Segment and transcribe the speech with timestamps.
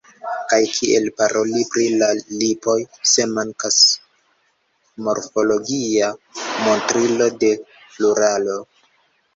[0.51, 2.07] Kaj kiel paroli pri la
[2.39, 2.75] lipoJ,
[3.11, 3.77] se mankas
[5.09, 6.11] morfologia
[6.43, 8.61] montrilo de pluralo!